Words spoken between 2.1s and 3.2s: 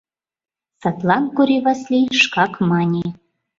шкак мане: